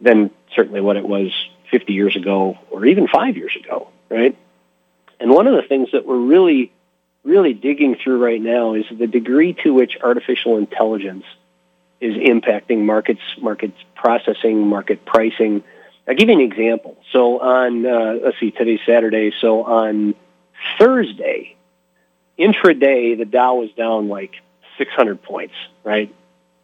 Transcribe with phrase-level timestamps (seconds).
[0.00, 1.32] than certainly what it was
[1.70, 4.36] 50 years ago or even five years ago, right?
[5.18, 6.72] And one of the things that we're really,
[7.24, 11.24] really digging through right now is the degree to which artificial intelligence
[12.00, 15.64] is impacting markets, markets processing, market pricing.
[16.06, 16.96] I'll give you an example.
[17.12, 19.32] So on, uh, let's see, today's Saturday.
[19.40, 20.14] So on
[20.78, 21.56] Thursday,
[22.38, 24.34] intraday, the Dow was down like
[24.78, 26.14] 600 points, right?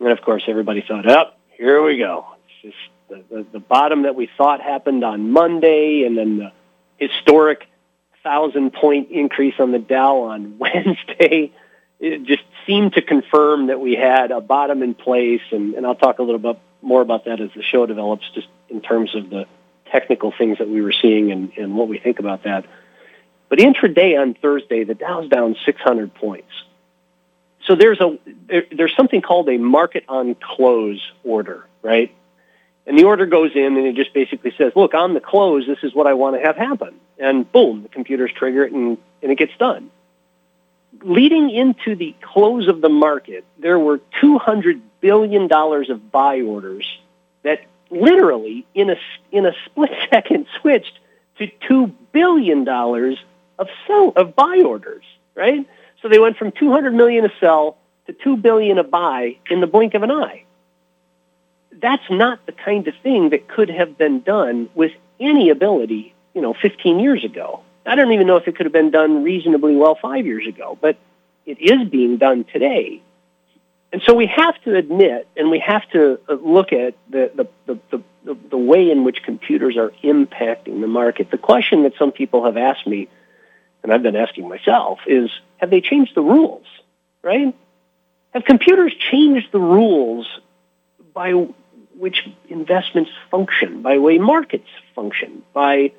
[0.01, 2.27] And of course, everybody thought, up, oh, here we go.
[2.63, 6.53] It's just the, the, the bottom that we thought happened on Monday, and then the
[6.97, 7.69] historic
[8.23, 11.53] thousand point increase on the Dow on Wednesday.
[12.01, 15.95] It just seemed to confirm that we had a bottom in place, and, and I'll
[15.95, 19.31] talk a little bit more about that as the show develops, just in terms of
[19.31, 19.47] the
[19.91, 22.65] technical things that we were seeing and, and what we think about that.
[23.49, 26.51] But intraday on Thursday, the Dow's down 600 points.
[27.67, 28.19] So there's a
[28.49, 32.13] there, there's something called a market on close order, right?
[32.87, 35.79] And the order goes in and it just basically says, look, on the close, this
[35.83, 36.95] is what I want to have happen.
[37.19, 39.91] And boom, the computers trigger it and, and it gets done.
[41.03, 46.87] Leading into the close of the market, there were $200 billion of buy orders
[47.45, 48.97] that literally in a,
[49.31, 50.99] in a split second switched
[51.39, 55.05] to $2 billion of sell, of buy orders,
[55.35, 55.67] right?
[56.03, 59.69] So they went from 200 million a sell to 2 billion a buy in the
[59.69, 60.45] blink of an eye
[61.81, 66.41] that's not the kind of thing that could have been done with any ability, you
[66.41, 67.63] know, 15 years ago.
[67.85, 70.79] I don't even know if it could have been done reasonably well five years ago,
[70.81, 70.97] but
[71.47, 73.03] it is being done today.
[73.93, 77.31] And so we have to admit, and we have to uh, look at the,
[77.67, 81.31] the, the, the, the way in which computers are impacting the market.
[81.31, 83.09] The question that some people have asked me,
[83.83, 86.65] and I've been asking myself, is have they changed the rules,
[87.23, 87.55] right?
[88.33, 90.27] Have computers changed the rules
[91.13, 91.49] by
[92.03, 95.93] which investments function, by way markets function, by,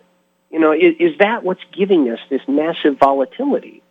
[0.51, 3.81] you know, is, is that what's giving us this massive volatility?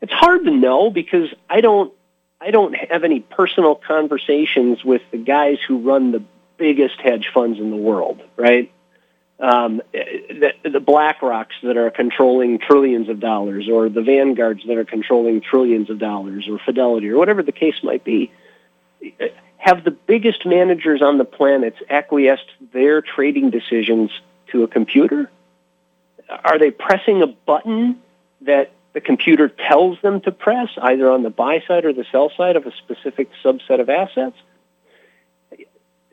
[0.00, 1.92] It's hard to know because I don't,
[2.40, 6.22] I don't have any personal conversations with the guys who run the
[6.58, 8.70] biggest hedge funds in the world, right?
[9.40, 14.84] Um, the, the BlackRocks that are controlling trillions of dollars, or the Vanguards that are
[14.84, 18.30] controlling trillions of dollars, or Fidelity, or whatever the case might be
[19.66, 24.12] have the biggest managers on the planet acquiesced their trading decisions
[24.52, 25.28] to a computer?
[26.28, 28.00] Are they pressing a button
[28.42, 32.30] that the computer tells them to press, either on the buy side or the sell
[32.36, 34.36] side of a specific subset of assets?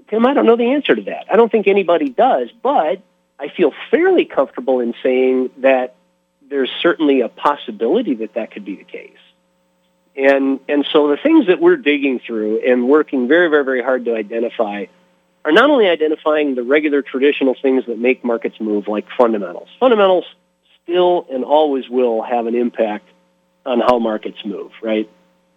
[0.10, 1.28] Tim, I don't know the answer to that.
[1.32, 3.04] I don't think anybody does, but
[3.40, 5.94] I feel fairly comfortable in saying that
[6.50, 9.23] there's certainly a possibility that that could be the case.
[10.16, 14.06] And, and so the things that we're digging through and working very, very, very hard
[14.06, 14.86] to identify
[15.46, 19.68] are not only identifying the regular traditional things that make markets move, like fundamentals.
[19.80, 20.26] Fundamentals
[20.84, 23.08] still and always will have an impact
[23.66, 25.10] on how markets move, right?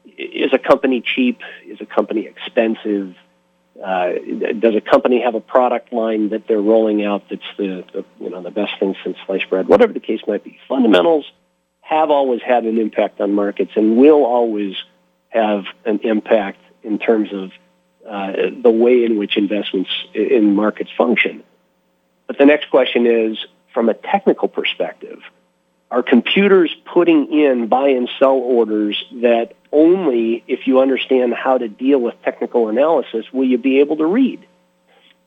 [0.04, 1.40] Is a company cheap?
[1.66, 3.14] Is a company expensive?
[3.84, 4.12] Uh,
[4.58, 8.30] does a company have a product line that they're rolling out that's the, the, you
[8.30, 9.68] know the best thing since sliced bread?
[9.68, 11.30] Whatever the case might be, fundamentals
[11.86, 14.74] have always had an impact on markets and will always
[15.28, 17.52] have an impact in terms of
[18.08, 21.44] uh, the way in which investments in markets function.
[22.26, 23.38] But the next question is,
[23.72, 25.22] from a technical perspective,
[25.88, 31.68] are computers putting in buy and sell orders that only if you understand how to
[31.68, 34.44] deal with technical analysis will you be able to read?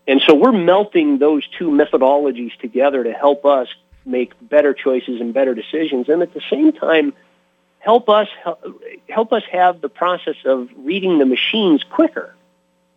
[0.07, 3.69] And so we're melting those two methodologies together to help us
[4.09, 7.13] make better choices and better decisions, and at the same time,
[7.79, 8.27] help us
[9.09, 12.33] help us have the process of reading the machines quicker.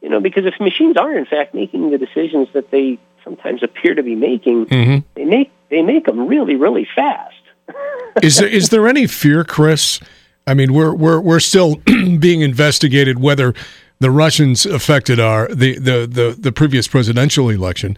[0.00, 3.94] You know, because if machines are in fact making the decisions that they sometimes appear
[3.94, 5.06] to be making, mm-hmm.
[5.14, 7.34] they make they make them really really fast.
[8.22, 10.00] is there is there any fear, Chris?
[10.46, 11.76] I mean, we're we're we're still
[12.18, 13.54] being investigated whether
[14.00, 17.96] the Russians affected our the, the the the previous presidential election.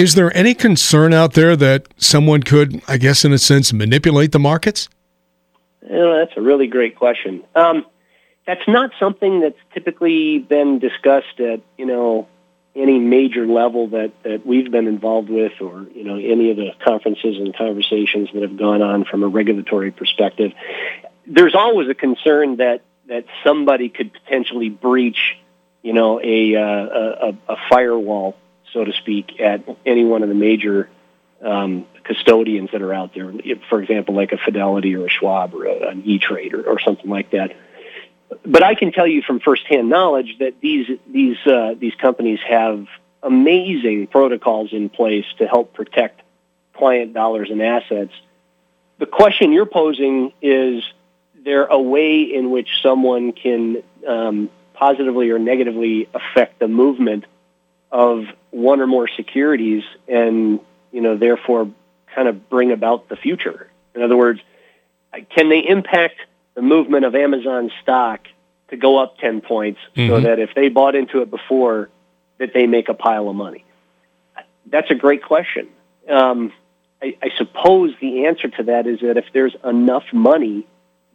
[0.00, 4.32] Is there any concern out there that someone could, I guess, in a sense, manipulate
[4.32, 4.88] the markets?
[5.86, 7.44] You know, that's a really great question.
[7.54, 7.84] Um,
[8.46, 12.28] that's not something that's typically been discussed at you know
[12.74, 16.70] any major level that that we've been involved with, or you know any of the
[16.82, 20.52] conferences and conversations that have gone on from a regulatory perspective.
[21.26, 25.36] There's always a concern that that somebody could potentially breach,
[25.82, 28.34] you know, a uh, a, a firewall,
[28.72, 30.88] so to speak, at any one of the major
[31.42, 33.32] um, custodians that are out there.
[33.68, 36.80] For example, like a Fidelity or a Schwab or a, an E Trade or, or
[36.80, 37.56] something like that.
[38.44, 42.86] But I can tell you from firsthand knowledge that these these uh, these companies have
[43.22, 46.22] amazing protocols in place to help protect
[46.74, 48.12] client dollars and assets.
[48.98, 50.84] The question you're posing is
[51.44, 57.24] there a way in which someone can um, positively or negatively affect the movement
[57.90, 60.60] of one or more securities and
[60.92, 61.70] you know therefore
[62.14, 64.40] kind of bring about the future in other words
[65.30, 66.16] can they impact
[66.54, 68.26] the movement of Amazon stock
[68.68, 70.08] to go up 10 points mm-hmm.
[70.08, 71.88] so that if they bought into it before
[72.38, 73.64] that they make a pile of money
[74.66, 75.68] that's a great question
[76.08, 76.52] um,
[77.02, 80.66] I, I suppose the answer to that is that if there's enough money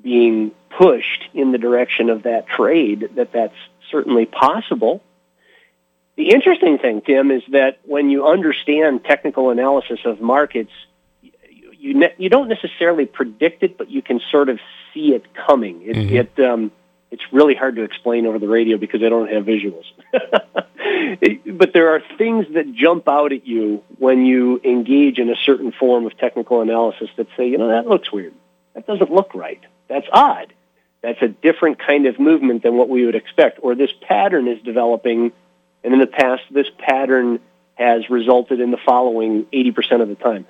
[0.02, 3.56] being pushed in the direction of that trade, that that's
[3.90, 5.02] certainly possible.
[6.16, 10.72] The interesting thing, Tim, is that when you understand technical analysis of markets,
[11.22, 11.32] you
[11.78, 14.60] you, ne- you don't necessarily predict it, but you can sort of
[14.94, 15.82] see it coming.
[15.84, 16.16] It, mm-hmm.
[16.16, 16.72] it um,
[17.12, 19.86] it's really hard to explain over the radio because I don't have visuals.
[21.58, 25.72] but there are things that jump out at you when you engage in a certain
[25.72, 28.34] form of technical analysis that say, you know, that looks weird.
[28.74, 29.62] That doesn't look right.
[29.88, 30.54] That's odd.
[31.02, 33.60] That's a different kind of movement than what we would expect.
[33.62, 35.32] Or this pattern is developing,
[35.86, 37.40] and in the past, this pattern
[37.76, 40.48] has resulted in the following 80% of the time.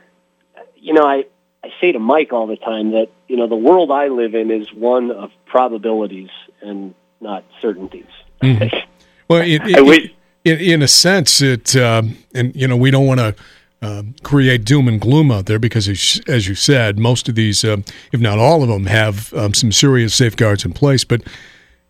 [0.77, 1.25] You know, I,
[1.61, 4.49] I say to Mike all the time that, you know, the world I live in
[4.49, 6.29] is one of probabilities
[6.61, 8.05] and not certainties.
[8.41, 8.77] Mm-hmm.
[9.27, 10.11] Well, it, it,
[10.43, 13.35] it, in, a sense, it, um, and, you know, we don't want to
[13.81, 17.77] um, create doom and gloom out there because, as you said, most of these, uh,
[18.11, 21.03] if not all of them, have um, some serious safeguards in place.
[21.03, 21.23] But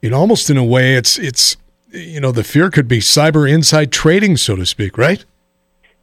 [0.02, 1.58] it almost, in a way, it's it's
[1.96, 5.24] you know the fear could be cyber inside trading, so to speak, right?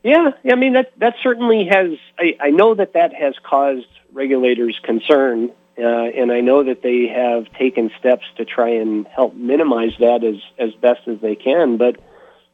[0.03, 1.93] Yeah, I mean that that certainly has.
[2.19, 7.06] I, I know that that has caused regulators concern, uh, and I know that they
[7.09, 11.76] have taken steps to try and help minimize that as as best as they can,
[11.76, 12.00] but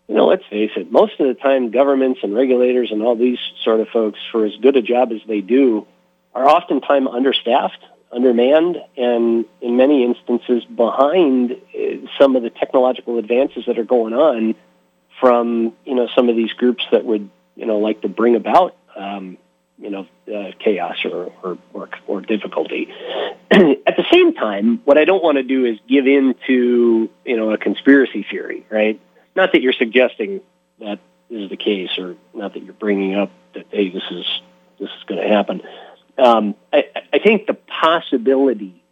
[0.09, 3.39] you know, let's face it, most of the time governments and regulators and all these
[3.63, 5.87] sort of folks, for as good a job as they do,
[6.35, 13.65] are oftentimes understaffed, undermanned, and in many instances behind uh, some of the technological advances
[13.67, 14.55] that are going on
[15.21, 18.77] from, you know, some of these groups that would, you know, like to bring about,
[18.97, 19.37] um,
[19.79, 22.89] you know, uh, chaos or, or, or, or difficulty.
[23.51, 27.37] At the same time, what I don't want to do is give in to, you
[27.37, 29.01] know, a conspiracy theory, right?
[29.37, 30.41] Not that you're suggesting
[30.81, 30.99] that
[31.31, 34.27] is the case, or not that you're bringing up that hey, this is
[34.79, 35.63] this is going to happen.
[36.19, 38.83] Um, I, I think the possibility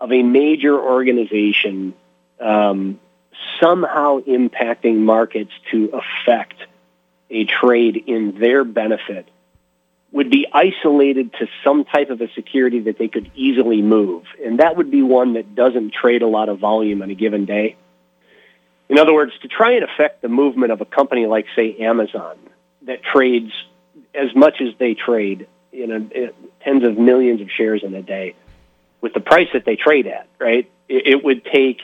[0.00, 1.94] of a major organization
[2.40, 3.00] um,
[3.60, 6.54] somehow impacting markets to affect
[7.30, 9.28] a trade in their benefit
[10.10, 14.24] would be isolated to some type of a security that they could easily move.
[14.42, 17.44] And that would be one that doesn't trade a lot of volume on a given
[17.44, 17.76] day.
[18.88, 22.38] In other words, to try and affect the movement of a company like, say, Amazon,
[22.82, 23.52] that trades
[24.14, 26.08] as much as they trade, you know,
[26.62, 28.34] tens of millions of shares in a day,
[29.00, 30.70] with the price that they trade at, right?
[30.88, 31.80] It, would take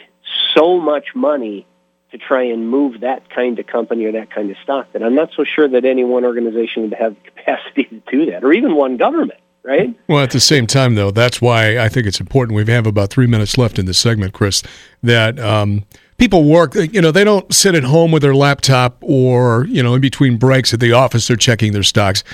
[0.54, 1.66] so much money
[2.10, 5.14] to try and move that kind of company or that kind of stock that I'm
[5.14, 8.52] not so sure that any one organization would have the capacity to do that, or
[8.52, 9.40] even one government.
[9.62, 9.94] right?
[10.08, 12.56] Well, at the same time, though, that's why I think it's important.
[12.56, 14.62] We have about three minutes left in this segment, Chris.
[15.02, 15.84] That um,
[16.16, 16.74] people work.
[16.74, 20.38] You know, they don't sit at home with their laptop or you know in between
[20.38, 21.28] breaks at the office.
[21.28, 22.24] They're checking their stocks.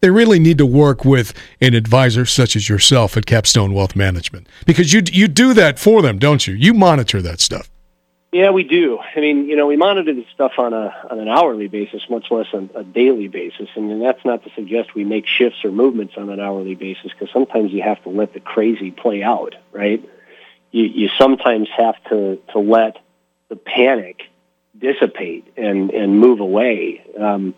[0.00, 4.48] They really need to work with an advisor such as yourself at Capstone Wealth Management
[4.66, 6.54] because you you do that for them, don't you?
[6.54, 7.70] You monitor that stuff.
[8.32, 9.00] Yeah, we do.
[9.16, 12.30] I mean, you know, we monitor this stuff on a on an hourly basis, much
[12.30, 13.68] less on a daily basis.
[13.74, 17.28] And that's not to suggest we make shifts or movements on an hourly basis, because
[17.32, 20.02] sometimes you have to let the crazy play out, right?
[20.70, 22.98] You you sometimes have to to let
[23.48, 24.22] the panic
[24.78, 27.04] dissipate and and move away.
[27.18, 27.54] Um,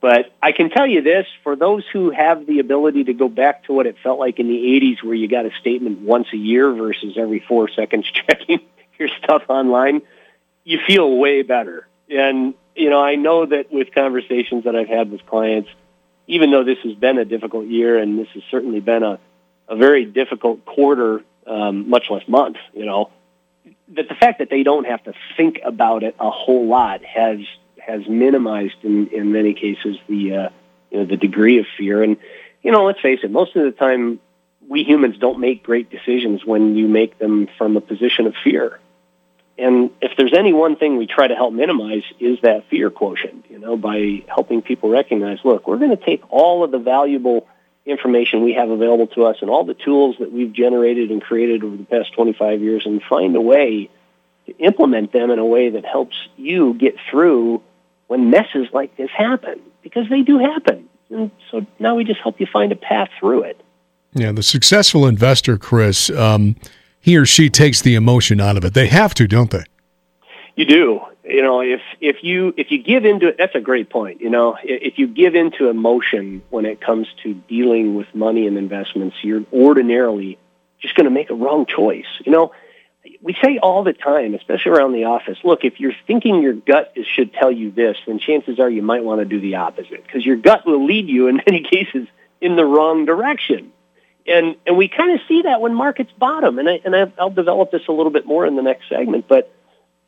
[0.00, 3.64] but I can tell you this: for those who have the ability to go back
[3.64, 6.36] to what it felt like in the '80s, where you got a statement once a
[6.36, 8.60] year versus every four seconds checking
[8.98, 10.02] your stuff online,
[10.64, 11.86] you feel way better.
[12.08, 15.70] And, you know, I know that with conversations that I've had with clients,
[16.26, 19.18] even though this has been a difficult year and this has certainly been a,
[19.68, 23.10] a very difficult quarter, um, much less month, you know,
[23.94, 27.38] that the fact that they don't have to think about it a whole lot has
[27.90, 30.48] has minimized in, in many cases the uh,
[30.90, 32.02] you know the degree of fear.
[32.02, 32.16] And
[32.62, 34.20] you know, let's face it, most of the time
[34.68, 38.78] we humans don't make great decisions when you make them from a position of fear.
[39.58, 43.44] And if there's any one thing we try to help minimize is that fear quotient,
[43.50, 47.46] you know, by helping people recognize, look, we're going to take all of the valuable
[47.84, 51.62] information we have available to us and all the tools that we've generated and created
[51.62, 53.90] over the past 25 years and find a way
[54.46, 57.62] to implement them in a way that helps you get through
[58.10, 60.88] when messes like this happen, because they do happen.
[61.10, 63.60] And so now we just help you find a path through it.
[64.14, 66.56] Yeah, the successful investor, Chris, um,
[66.98, 68.74] he or she takes the emotion out of it.
[68.74, 69.62] They have to, don't they?
[70.56, 71.00] You do.
[71.22, 74.20] You know, if if you if you give into it, that's a great point.
[74.20, 78.58] You know, if you give into emotion when it comes to dealing with money and
[78.58, 80.36] investments, you're ordinarily
[80.80, 82.08] just going to make a wrong choice.
[82.26, 82.50] You know,
[83.22, 86.92] we say all the time, especially around the office, look, if you're thinking your gut
[86.96, 90.04] is, should tell you this, then chances are you might want to do the opposite
[90.04, 92.06] because your gut will lead you in many cases
[92.40, 93.72] in the wrong direction.
[94.26, 97.70] And and we kind of see that when markets bottom, and I and I'll develop
[97.70, 99.52] this a little bit more in the next segment, but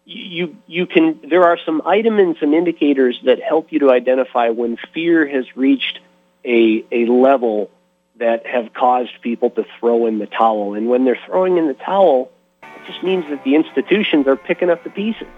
[0.05, 4.51] you you can there are some items and some indicators that help you to identify
[4.51, 6.01] when fear has reached
[6.45, 7.71] a a level
[8.17, 11.75] that have caused people to throw in the towel, and when they're throwing in the
[11.75, 12.31] towel,
[12.83, 15.29] it just means that the institutions are picking up the pieces.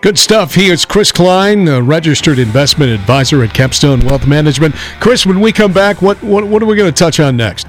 [0.00, 0.54] Good stuff.
[0.54, 4.74] He is Chris Klein, a registered investment advisor at Capstone Wealth Management.
[4.98, 7.66] Chris, when we come back, what, what, what are we going to touch on next?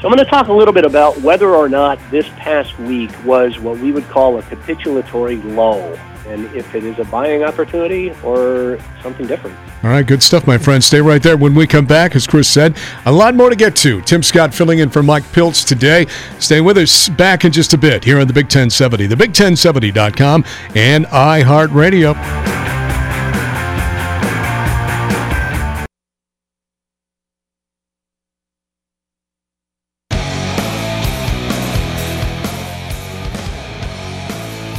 [0.00, 3.10] So I'm going to talk a little bit about whether or not this past week
[3.24, 5.98] was what we would call a capitulatory low
[6.32, 9.56] and if it is a buying opportunity or something different.
[9.84, 10.82] All right, good stuff, my friend.
[10.82, 11.36] Stay right there.
[11.36, 14.00] When we come back, as Chris said, a lot more to get to.
[14.02, 16.06] Tim Scott filling in for Mike Piltz today.
[16.38, 20.44] Stay with us back in just a bit here on the Big 1070, the Big1070.com,
[20.74, 22.51] and iHeartRadio.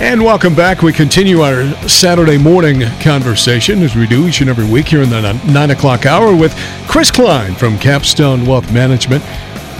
[0.03, 0.81] And welcome back.
[0.81, 5.09] We continue our Saturday morning conversation as we do each and every week here in
[5.09, 6.53] the nine o'clock hour with
[6.89, 9.23] Chris Klein from Capstone Wealth Management.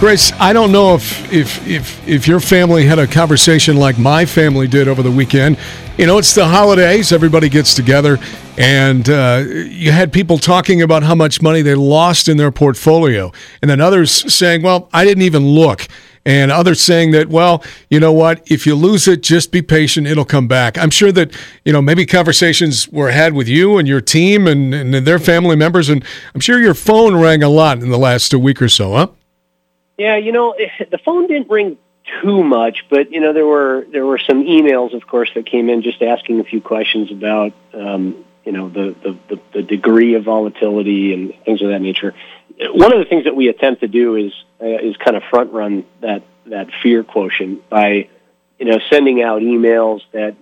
[0.00, 4.24] Grace, I don't know if if if if your family had a conversation like my
[4.24, 5.58] family did over the weekend.
[5.98, 8.18] You know, it's the holidays; everybody gets together,
[8.56, 13.30] and uh, you had people talking about how much money they lost in their portfolio,
[13.60, 15.86] and then others saying, "Well, I didn't even look."
[16.26, 20.06] And others saying that, well, you know what, if you lose it, just be patient,
[20.06, 20.78] it'll come back.
[20.78, 21.32] I'm sure that,
[21.64, 25.56] you know, maybe conversations were had with you and your team and, and their family
[25.56, 26.04] members, and
[26.34, 29.08] I'm sure your phone rang a lot in the last week or so, huh?
[29.98, 30.54] Yeah, you know,
[30.90, 31.78] the phone didn't ring
[32.22, 35.70] too much, but you know there were there were some emails, of course, that came
[35.70, 40.14] in just asking a few questions about um, you know the, the, the the degree
[40.14, 42.14] of volatility and things of that nature
[42.58, 45.52] one of the things that we attempt to do is uh, is kind of front
[45.52, 48.08] run that that fear quotient by
[48.58, 50.36] you know sending out emails that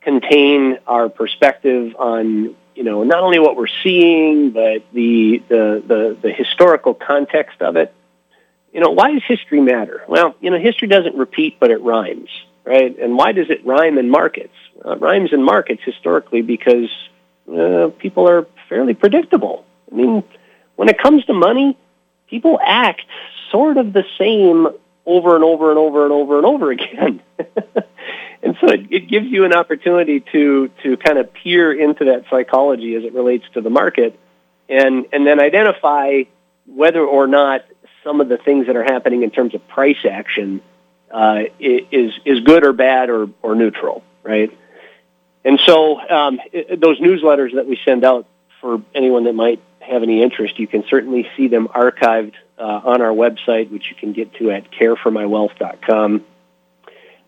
[0.00, 6.18] contain our perspective on you know not only what we're seeing but the the the,
[6.22, 7.94] the historical context of it.
[8.72, 10.04] You know, why does history matter?
[10.06, 12.28] Well, you know, history doesn't repeat, but it rhymes,
[12.64, 12.96] right?
[12.98, 14.52] And why does it rhyme in markets?
[14.84, 16.90] Uh, it rhymes in markets historically because
[17.50, 19.64] uh, people are fairly predictable.
[19.90, 20.22] I mean,
[20.78, 21.76] when it comes to money,
[22.30, 23.02] people act
[23.50, 24.68] sort of the same
[25.04, 27.20] over and over and over and over and over again.
[28.42, 32.26] and so it, it gives you an opportunity to to kind of peer into that
[32.30, 34.16] psychology as it relates to the market
[34.68, 36.22] and and then identify
[36.66, 37.64] whether or not
[38.04, 40.60] some of the things that are happening in terms of price action
[41.10, 44.56] uh, is is good or bad or or neutral, right?
[45.44, 48.28] And so um, it, those newsletters that we send out
[48.60, 53.02] for anyone that might have any interest, you can certainly see them archived uh, on
[53.02, 56.24] our website, which you can get to at careformywealth.com.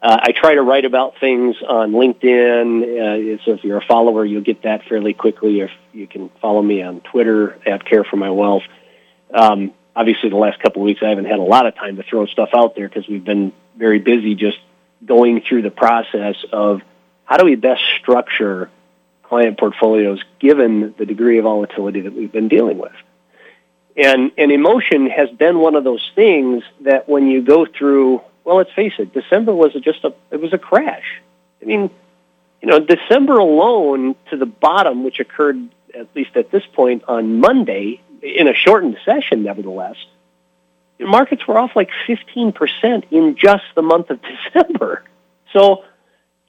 [0.02, 3.36] Uh, I try to write about things on LinkedIn.
[3.38, 5.60] Uh, so if you're a follower, you'll get that fairly quickly.
[5.60, 8.62] If you can follow me on Twitter at Care for My Wealth.
[9.32, 12.02] Um, obviously, the last couple of weeks, I haven't had a lot of time to
[12.02, 14.58] throw stuff out there because we've been very busy just
[15.04, 16.80] going through the process of
[17.24, 18.70] how do we best structure
[19.30, 22.92] client portfolios given the degree of volatility that we've been dealing with.
[23.96, 28.56] And, and emotion has been one of those things that when you go through well,
[28.56, 31.20] let's face it, December was just a it was a crash.
[31.62, 31.90] I mean,
[32.60, 37.40] you know, December alone to the bottom, which occurred at least at this point on
[37.40, 39.96] Monday in a shortened session, nevertheless,
[40.98, 44.20] markets were off like 15% in just the month of
[44.52, 45.04] December.
[45.52, 45.84] So,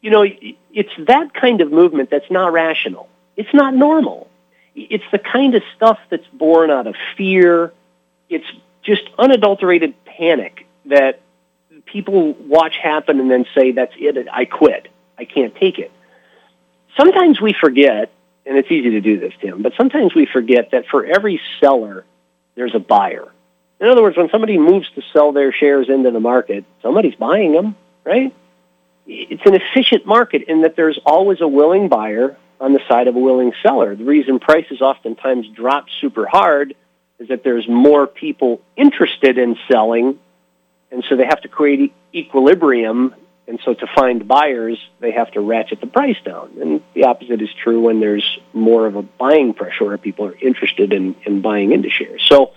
[0.01, 3.07] you know, it's that kind of movement that's not rational.
[3.37, 4.29] It's not normal.
[4.75, 7.71] It's the kind of stuff that's born out of fear.
[8.29, 8.45] It's
[8.83, 11.21] just unadulterated panic that
[11.85, 14.87] people watch happen and then say, that's it, I quit.
[15.17, 15.91] I can't take it.
[16.97, 18.11] Sometimes we forget,
[18.45, 22.05] and it's easy to do this, Tim, but sometimes we forget that for every seller,
[22.55, 23.27] there's a buyer.
[23.79, 27.53] In other words, when somebody moves to sell their shares into the market, somebody's buying
[27.53, 28.33] them, right?
[29.13, 33.15] It's an efficient market in that there's always a willing buyer on the side of
[33.15, 33.95] a willing seller.
[33.95, 36.75] The reason prices oftentimes drop super hard
[37.19, 40.19] is that there's more people interested in selling
[40.91, 43.15] and so they have to create equilibrium.
[43.47, 46.51] And so to find buyers, they have to ratchet the price down.
[46.61, 50.35] And the opposite is true when there's more of a buying pressure where people are
[50.35, 52.23] interested in, in buying into shares.
[52.27, 52.53] So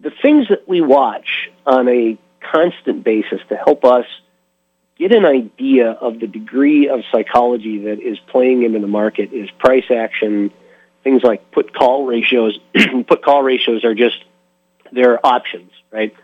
[0.00, 4.04] the things that we watch on a constant basis to help us
[4.98, 9.50] get an idea of the degree of psychology that is playing into the market is
[9.52, 10.52] price action,
[11.02, 12.58] things like put call ratios.
[13.06, 14.22] put call ratios are just
[14.92, 16.14] they're options, right?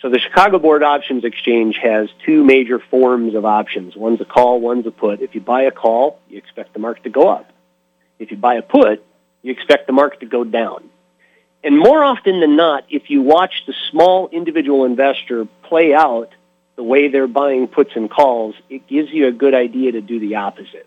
[0.00, 3.96] So the Chicago Board Options Exchange has two major forms of options.
[3.96, 5.20] One's a call, one's a put.
[5.20, 7.50] If you buy a call, you expect the market to go up.
[8.18, 9.04] If you buy a put,
[9.42, 10.90] you expect the market to go down.
[11.62, 16.30] And more often than not, if you watch the small individual investor play out
[16.76, 20.18] the way they're buying puts and calls, it gives you a good idea to do
[20.18, 20.86] the opposite.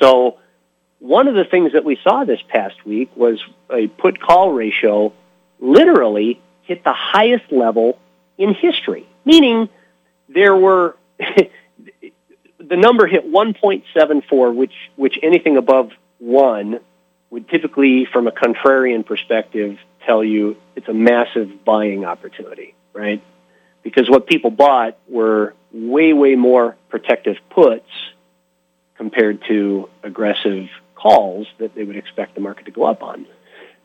[0.00, 0.38] So
[1.00, 5.12] one of the things that we saw this past week was a put call ratio
[5.60, 7.98] literally hit the highest level
[8.38, 9.68] in history, meaning
[10.28, 16.80] there were the number hit 1.74, which which anything above one
[17.30, 23.22] would typically, from a contrarian perspective, tell you it's a massive buying opportunity, right?
[23.84, 27.88] Because what people bought were way, way more protective puts
[28.96, 33.26] compared to aggressive calls that they would expect the market to go up on.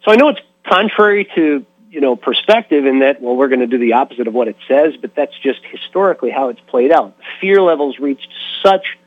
[0.04, 3.68] So I know it's contrary to you know, perspective in that, well, we're going to
[3.68, 7.18] do the opposite of what it says, but that's just historically how it's played out.
[7.42, 8.30] Fear levels reached
[8.64, 8.98] such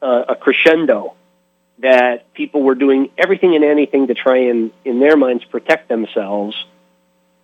[0.00, 1.14] uh, a crescendo
[1.80, 6.56] that people were doing everything and anything to try and, in their minds, protect themselves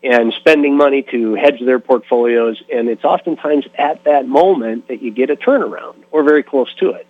[0.04, 2.62] and spending money to hedge their portfolios.
[2.70, 6.90] And it's oftentimes at that moment that you get a turnaround or very close to
[6.90, 7.06] it.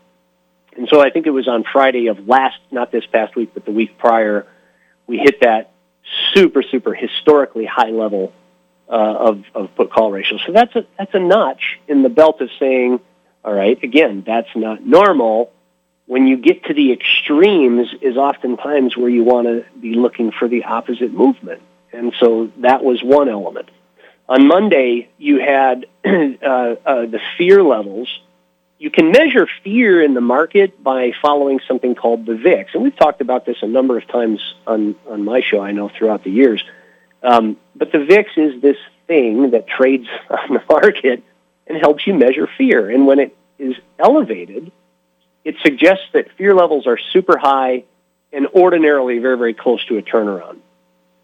[0.76, 3.64] And so I think it was on Friday of last, not this past week, but
[3.64, 4.46] the week prior,
[5.09, 5.72] we hit that
[6.35, 8.33] super, super historically high level
[8.88, 10.38] uh, of, of put call ratio.
[10.46, 13.00] So that's a, that's a notch in the belt of saying,
[13.44, 15.52] all right, again, that's not normal.
[16.07, 20.46] When you get to the extremes is oftentimes where you want to be looking for
[20.46, 21.62] the opposite movement.
[21.94, 23.70] And so that was one element.
[24.28, 28.09] On Monday, you had uh, uh, the fear levels
[28.78, 32.74] you can measure fear in the market by following something called the VIX.
[32.74, 35.88] And we've talked about this a number of times on, on my show, I know,
[35.88, 36.62] throughout the years.
[37.22, 38.76] Um, but the VIX is this
[39.07, 41.22] thing that trades on the market
[41.66, 42.90] and helps you measure fear.
[42.90, 44.70] And when it is elevated,
[45.44, 47.85] it suggests that fear levels are super high
[48.33, 50.59] and ordinarily very, very close to a turnaround.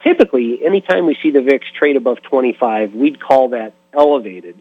[0.03, 4.57] Typically, anytime we see the VIX trade above 25, we'd call that elevated.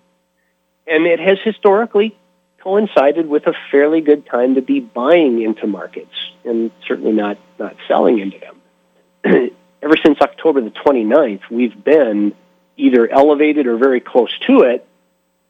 [0.85, 2.17] And it has historically
[2.61, 7.75] coincided with a fairly good time to be buying into markets and certainly not, not
[7.87, 9.51] selling into them.
[9.81, 12.33] Ever since October the 29th, we've been
[12.75, 14.85] either elevated or very close to it.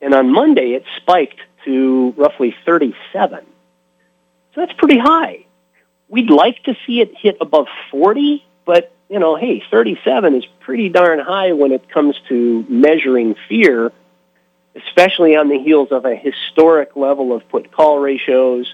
[0.02, 3.46] And on Monday, it spiked to roughly 37.
[4.54, 5.46] So that's pretty high.
[6.08, 10.90] We'd like to see it hit above 40, but you know, hey, 37 is pretty
[10.90, 13.92] darn high when it comes to measuring fear,
[14.76, 18.74] especially on the heels of a historic level of put call ratios.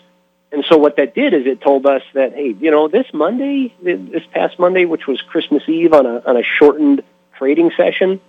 [0.51, 3.73] And so what that did is it told us that, hey, you know, this Monday,
[3.81, 7.01] this past Monday, which was Christmas Eve on a, on a shortened
[7.37, 8.19] trading session,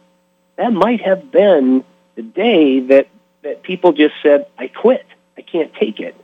[0.56, 3.08] that might have been the day that,
[3.42, 5.04] that people just said, I quit.
[5.36, 6.16] I can't take it.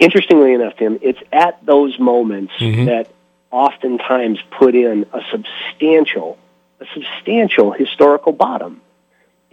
[0.00, 2.86] Interestingly enough, Tim, it's at those moments mm-hmm.
[2.86, 3.10] that
[3.54, 6.36] oftentimes put in a substantial,
[6.80, 8.80] a substantial historical bottom.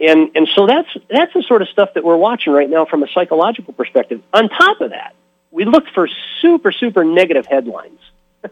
[0.00, 3.04] And, and so that's, that's the sort of stuff that we're watching right now from
[3.04, 4.20] a psychological perspective.
[4.32, 5.14] On top of that,
[5.52, 6.08] we look for
[6.40, 8.00] super, super negative headlines.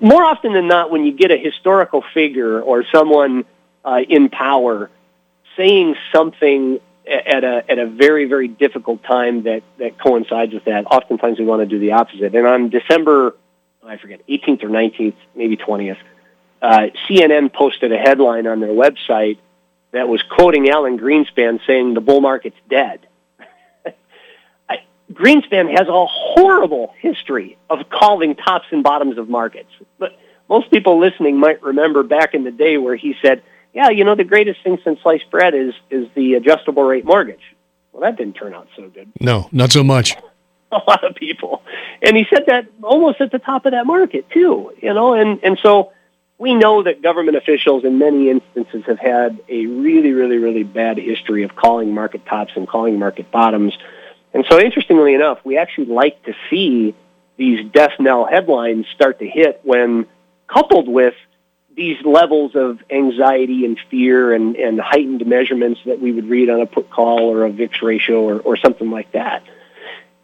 [0.00, 3.44] More often than not, when you get a historical figure or someone
[3.84, 4.90] uh, in power
[5.56, 10.86] saying something at a at a very very difficult time that that coincides with that.
[10.86, 12.34] Oftentimes we want to do the opposite.
[12.34, 13.36] And on December,
[13.86, 15.98] I forget, 18th or 19th, maybe 20th,
[16.62, 19.38] uh, CNN posted a headline on their website
[19.92, 23.06] that was quoting Alan Greenspan saying the bull market's dead.
[24.68, 29.70] I, Greenspan has a horrible history of calling tops and bottoms of markets.
[29.98, 30.18] But
[30.48, 33.42] most people listening might remember back in the day where he said
[33.76, 37.54] yeah, you know, the greatest thing since sliced bread is is the adjustable rate mortgage.
[37.92, 39.12] Well, that didn't turn out so good.
[39.20, 40.16] No, not so much.
[40.72, 41.62] A lot of people,
[42.02, 44.72] and he said that almost at the top of that market too.
[44.82, 45.92] You know, and and so
[46.38, 50.98] we know that government officials in many instances have had a really, really, really bad
[50.98, 53.76] history of calling market tops and calling market bottoms.
[54.34, 56.94] And so, interestingly enough, we actually like to see
[57.36, 60.06] these death knell headlines start to hit when
[60.46, 61.14] coupled with
[61.74, 66.60] these levels of anxiety and fear and, and heightened measurements that we would read on
[66.60, 69.42] a put call or a VIX ratio or, or something like that.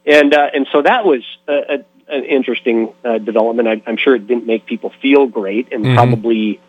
[0.04, 3.68] And, uh, and so that was a, a, an interesting uh, development.
[3.68, 5.94] I, I'm sure it didn't make people feel great and mm-hmm.
[5.94, 6.60] probably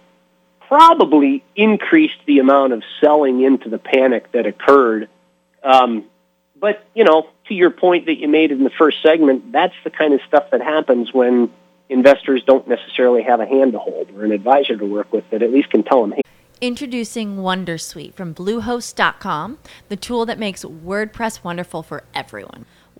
[0.67, 5.07] probably increased the amount of selling into the panic that occurred.
[5.61, 6.05] Um,
[6.59, 9.91] but, you know, to your point that you made in the first segment, that's the
[9.91, 11.51] kind of stuff that happens when
[11.89, 15.43] investors don't necessarily have a hand to hold or an advisor to work with that
[15.43, 16.21] at least can tell them, hey,
[16.61, 19.57] Introducing Wondersuite from Bluehost.com,
[19.89, 22.65] the tool that makes WordPress wonderful for everyone.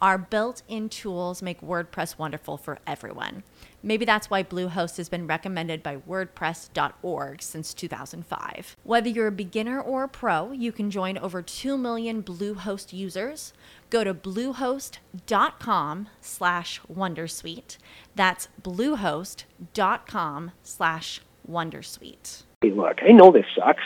[0.00, 3.42] Our built in tools make WordPress wonderful for everyone.
[3.82, 8.76] Maybe that's why Bluehost has been recommended by WordPress.org since 2005.
[8.84, 13.52] Whether you're a beginner or a pro, you can join over 2 million Bluehost users.
[13.90, 17.78] Go to bluehost.com slash Wondersuite.
[18.14, 22.42] That's bluehost.com slash Wondersuite.
[22.60, 23.82] Hey, look, I know this sucks.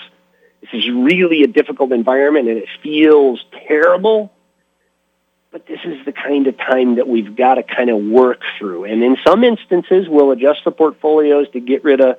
[0.61, 4.33] This is really a difficult environment and it feels terrible
[5.53, 8.85] but this is the kind of time that we've got to kind of work through.
[8.85, 12.19] And in some instances, we'll adjust the portfolios to get rid of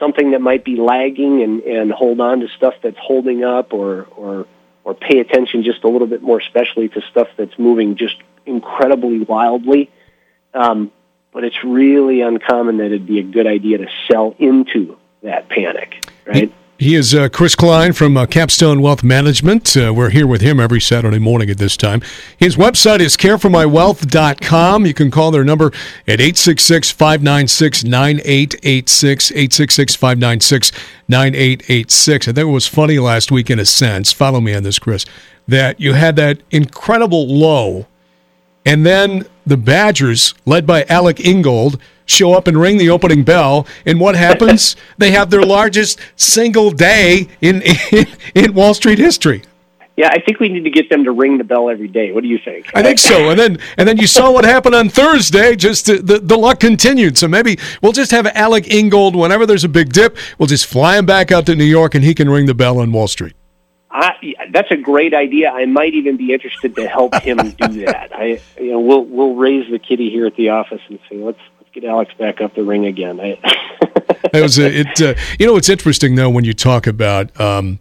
[0.00, 4.08] something that might be lagging and, and hold on to stuff that's holding up or,
[4.16, 4.46] or,
[4.82, 9.20] or pay attention just a little bit more especially to stuff that's moving just incredibly
[9.20, 9.88] wildly.
[10.52, 10.90] Um,
[11.32, 16.04] but it's really uncommon that it'd be a good idea to sell into that panic,
[16.26, 16.52] right?
[16.82, 19.76] He is uh, Chris Klein from uh, Capstone Wealth Management.
[19.76, 22.02] Uh, we're here with him every Saturday morning at this time.
[22.36, 24.84] His website is careformywealth.com.
[24.84, 25.66] You can call their number
[26.08, 29.30] at 866 596 9886.
[29.30, 30.72] 866 596
[31.06, 32.26] 9886.
[32.26, 34.10] I think it was funny last week, in a sense.
[34.10, 35.06] Follow me on this, Chris,
[35.46, 37.86] that you had that incredible low,
[38.66, 43.66] and then the Badgers, led by Alec Ingold, show up and ring the opening bell,
[43.86, 44.76] and what happens?
[44.98, 49.42] they have their largest single day in, in, in Wall Street history.
[49.96, 52.12] Yeah, I think we need to get them to ring the bell every day.
[52.12, 52.70] What do you think?
[52.74, 53.28] I think so.
[53.28, 55.54] And then and then you saw what happened on Thursday.
[55.54, 57.18] Just to, the the luck continued.
[57.18, 60.16] So maybe we'll just have Alec Ingold whenever there's a big dip.
[60.38, 62.78] We'll just fly him back out to New York, and he can ring the bell
[62.78, 63.34] on Wall Street.
[63.90, 64.14] I,
[64.50, 65.50] that's a great idea.
[65.50, 68.10] I might even be interested to help him do that.
[68.14, 71.38] I, you know, we'll we'll raise the kitty here at the office and say let's
[71.72, 73.20] get Alex back up the ring again.
[73.20, 73.38] I
[74.32, 75.00] it was a, it.
[75.00, 77.38] Uh, you know, it's interesting though when you talk about.
[77.40, 77.78] Um,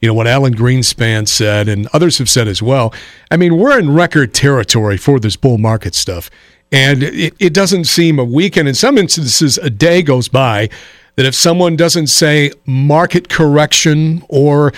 [0.00, 2.92] you know, what Alan Greenspan said and others have said as well.
[3.30, 6.28] I mean, we're in record territory for this bull market stuff.
[6.70, 10.68] And it, it doesn't seem a week, and in some instances, a day goes by
[11.16, 14.72] that if someone doesn't say market correction or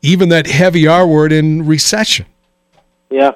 [0.00, 2.26] even that heavy R word in recession.
[3.08, 3.32] Yeah.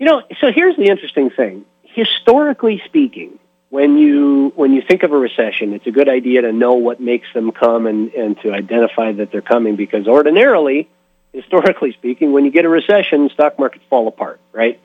[0.00, 1.64] You know, so here's the interesting thing.
[1.84, 3.38] Historically speaking,
[3.74, 7.00] when you when you think of a recession, it's a good idea to know what
[7.00, 10.88] makes them come and, and to identify that they're coming because ordinarily,
[11.32, 14.78] historically speaking, when you get a recession, stock markets fall apart, right?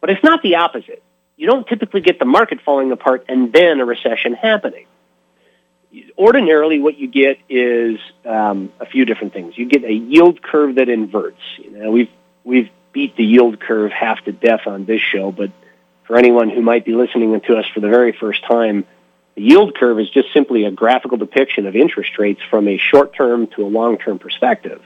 [0.00, 1.04] But it's not the opposite.
[1.36, 4.86] You don't typically get the market falling apart and then a recession happening
[6.18, 9.56] ordinarily what you get is um, a few different things.
[9.56, 11.40] You get a yield curve that inverts.
[11.58, 12.10] You know, we've
[12.44, 15.52] we've beat the yield curve half to death on this show, but
[16.06, 18.84] for anyone who might be listening to us for the very first time,
[19.34, 23.48] the yield curve is just simply a graphical depiction of interest rates from a short-term
[23.48, 24.82] to a long-term perspective.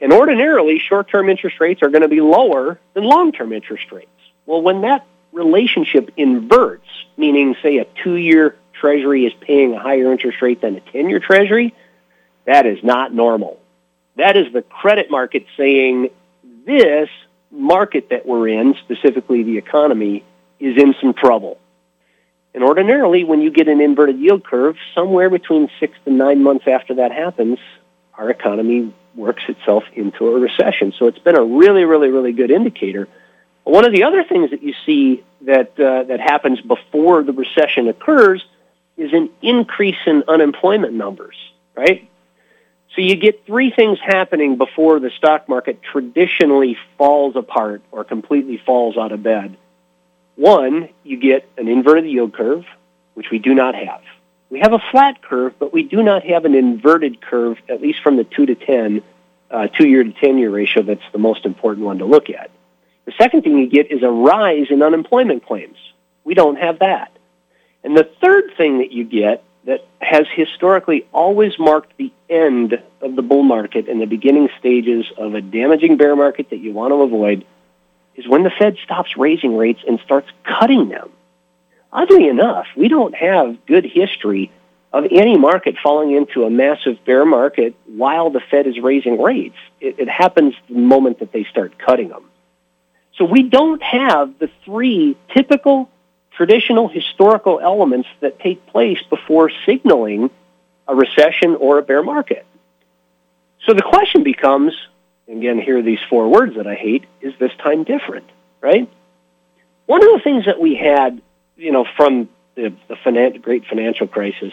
[0.00, 4.08] And ordinarily, short-term interest rates are going to be lower than long-term interest rates.
[4.46, 10.40] Well, when that relationship inverts, meaning say a two-year Treasury is paying a higher interest
[10.40, 11.74] rate than a 10-year Treasury,
[12.46, 13.58] that is not normal.
[14.16, 16.10] That is the credit market saying
[16.64, 17.08] this
[17.50, 20.24] market that we're in, specifically the economy,
[20.60, 21.58] is in some trouble.
[22.54, 26.64] And ordinarily, when you get an inverted yield curve, somewhere between six to nine months
[26.66, 27.58] after that happens,
[28.14, 30.92] our economy works itself into a recession.
[30.98, 33.08] So it's been a really, really, really good indicator.
[33.64, 37.88] One of the other things that you see that uh, that happens before the recession
[37.88, 38.44] occurs
[38.96, 41.36] is an increase in unemployment numbers,
[41.76, 42.08] right?
[42.96, 48.56] So you get three things happening before the stock market traditionally falls apart or completely
[48.56, 49.56] falls out of bed.
[50.38, 52.64] One, you get an inverted yield curve,
[53.14, 54.02] which we do not have.
[54.50, 58.00] We have a flat curve, but we do not have an inverted curve, at least
[58.04, 59.02] from the 2 to 10,
[59.50, 62.52] uh, 2-year to 10-year ratio that's the most important one to look at.
[63.04, 65.76] The second thing you get is a rise in unemployment claims.
[66.22, 67.10] We don't have that.
[67.82, 73.16] And the third thing that you get that has historically always marked the end of
[73.16, 76.92] the bull market and the beginning stages of a damaging bear market that you want
[76.92, 77.44] to avoid
[78.18, 81.08] is when the Fed stops raising rates and starts cutting them.
[81.92, 84.50] Oddly enough, we don't have good history
[84.92, 89.56] of any market falling into a massive bear market while the Fed is raising rates.
[89.80, 92.24] It, it happens the moment that they start cutting them.
[93.16, 95.88] So we don't have the three typical
[96.32, 100.30] traditional historical elements that take place before signaling
[100.86, 102.46] a recession or a bear market.
[103.64, 104.72] So the question becomes,
[105.28, 108.26] again, here are these four words that I hate, is this time different,
[108.60, 108.88] right?
[109.86, 111.20] One of the things that we had,
[111.56, 114.52] you know, from the, the finan- great financial crisis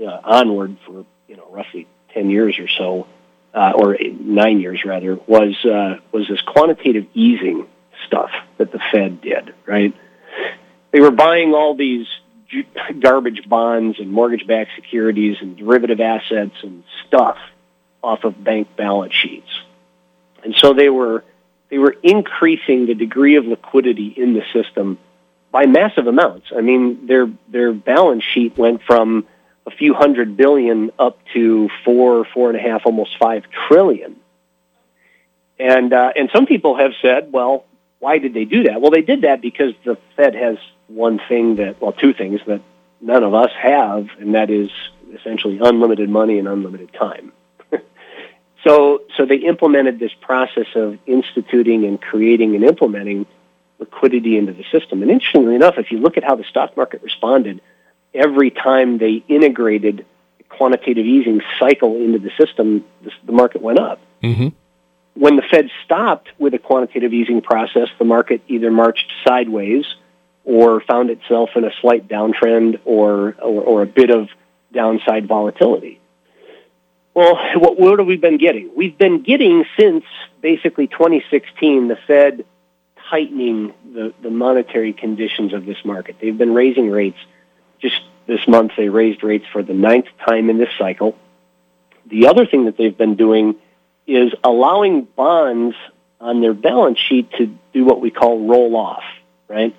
[0.00, 3.06] uh, onward for, you know, roughly 10 years or so,
[3.54, 7.66] uh, or nine years rather, was, uh, was this quantitative easing
[8.06, 9.94] stuff that the Fed did, right?
[10.94, 12.06] they were buying all these
[13.00, 17.36] garbage bonds and mortgage-backed securities and derivative assets and stuff
[18.00, 19.48] off of bank balance sheets.
[20.44, 21.24] And so they were
[21.70, 24.98] they were increasing the degree of liquidity in the system
[25.50, 26.48] by massive amounts.
[26.56, 29.26] I mean, their their balance sheet went from
[29.66, 34.16] a few hundred billion up to four, four and a half, almost five trillion.
[35.58, 37.64] And uh, and some people have said, well,
[37.98, 38.80] why did they do that?
[38.80, 42.60] Well, they did that because the Fed has one thing that, well, two things that
[43.00, 44.70] none of us have, and that is
[45.14, 47.32] essentially unlimited money and unlimited time.
[48.64, 53.26] So, so they implemented this process of instituting and creating and implementing
[53.78, 55.02] liquidity into the system.
[55.02, 57.60] And interestingly enough, if you look at how the stock market responded,
[58.14, 60.06] every time they integrated
[60.48, 62.84] quantitative easing cycle into the system,
[63.24, 64.00] the market went up.
[64.22, 64.48] Mm-hmm.
[65.14, 69.84] When the Fed stopped with a quantitative easing process, the market either marched sideways
[70.44, 74.28] or found itself in a slight downtrend or, or, or a bit of
[74.72, 76.00] downside volatility.
[77.14, 78.70] Well, what, have we been getting?
[78.74, 80.04] We've been getting since
[80.40, 82.44] basically 2016 the Fed
[83.08, 86.16] tightening the, the monetary conditions of this market.
[86.20, 87.18] They've been raising rates.
[87.80, 91.16] Just this month, they raised rates for the ninth time in this cycle.
[92.06, 93.56] The other thing that they've been doing
[94.06, 95.76] is allowing bonds
[96.20, 99.04] on their balance sheet to do what we call roll off,
[99.48, 99.74] right?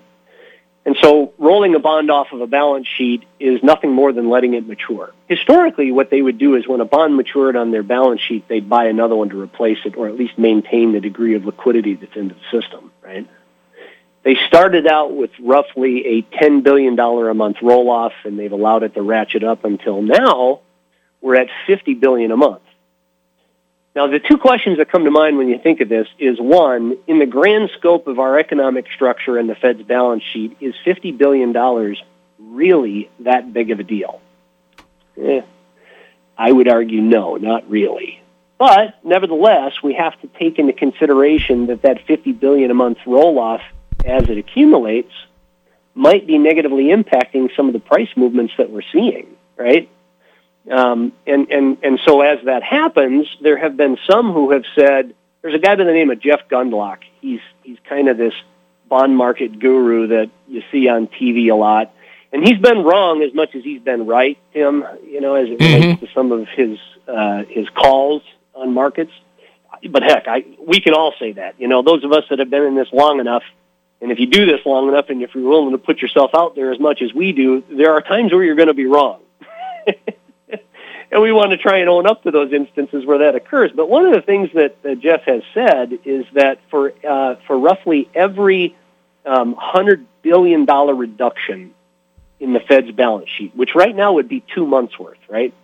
[0.86, 4.54] And so rolling a bond off of a balance sheet is nothing more than letting
[4.54, 5.12] it mature.
[5.26, 8.68] Historically, what they would do is when a bond matured on their balance sheet, they'd
[8.68, 12.14] buy another one to replace it or at least maintain the degree of liquidity that's
[12.14, 13.28] in the system, right?
[14.22, 18.84] They started out with roughly a $10 billion a month roll off and they've allowed
[18.84, 20.60] it to ratchet up until now
[21.20, 22.62] we're at 50 billion a month.
[23.96, 26.98] Now, the two questions that come to mind when you think of this is one,
[27.06, 31.16] in the grand scope of our economic structure and the Fed's balance sheet, is $50
[31.16, 31.54] billion
[32.38, 34.20] really that big of a deal?
[35.18, 35.40] Eh,
[36.36, 38.22] I would argue no, not really.
[38.58, 43.38] But nevertheless, we have to take into consideration that that 50 billion a month roll
[43.38, 43.62] off
[44.04, 45.12] as it accumulates
[45.94, 49.88] might be negatively impacting some of the price movements that we're seeing, right?
[50.70, 55.14] Um, and, and, and so as that happens, there have been some who have said,
[55.42, 56.98] there's a guy by the name of Jeff Gundlach.
[57.20, 58.34] He's, he's kind of this
[58.88, 61.92] bond market guru that you see on TV a lot.
[62.32, 65.58] And he's been wrong as much as he's been right, Tim, you know, as it
[65.58, 65.82] mm-hmm.
[65.82, 68.22] relates to some of his, uh, his calls
[68.54, 69.12] on markets.
[69.88, 71.54] But heck, I, we can all say that.
[71.58, 73.44] You know, those of us that have been in this long enough,
[74.00, 76.54] and if you do this long enough and if you're willing to put yourself out
[76.54, 79.20] there as much as we do, there are times where you're going to be wrong.
[81.10, 83.70] and we want to try and own up to those instances where that occurs.
[83.74, 88.08] But one of the things that, Jeff has said is that for uh, for roughly
[88.14, 88.76] every
[89.24, 91.74] um, hundred billion dollar reduction
[92.40, 95.54] in the Fed's balance sheet, which right now would be two months worth, right?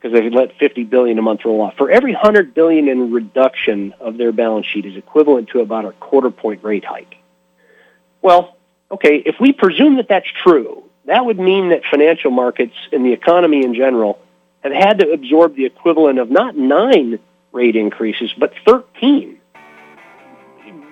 [0.00, 1.76] Because they let fifty billion a month roll off.
[1.76, 5.92] For every hundred billion in reduction of their balance sheet is equivalent to about a
[5.92, 7.16] quarter point rate hike.
[8.20, 8.56] Well,
[8.90, 13.12] okay, if we presume that that's true, that would mean that financial markets and the
[13.12, 14.18] economy in general
[14.62, 17.18] have had to absorb the equivalent of not nine
[17.52, 19.38] rate increases, but 13.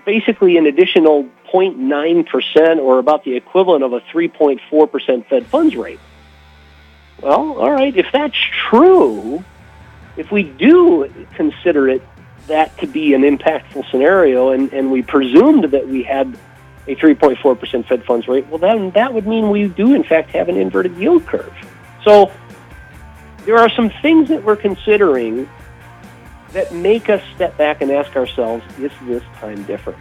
[0.04, 6.00] Basically, an additional 0.9% or about the equivalent of a 3.4% Fed funds rate.
[7.20, 8.36] Well, all right, if that's
[8.68, 9.44] true,
[10.16, 12.02] if we do consider it
[12.46, 16.36] that to be an impactful scenario and, and we presumed that we had
[16.88, 20.48] a 3.4% Fed funds rate, well, then that would mean we do, in fact, have
[20.48, 21.52] an inverted yield curve.
[22.02, 22.32] So
[23.44, 25.48] there are some things that we're considering
[26.52, 29.98] that make us step back and ask ourselves, is this time different?